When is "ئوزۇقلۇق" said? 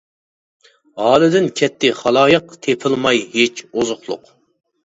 3.71-4.35